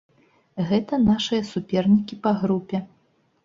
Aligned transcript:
Гэта 0.71 0.99
нашыя 1.03 1.47
супернікі 1.51 2.21
па 2.27 2.35
групе. 2.43 2.85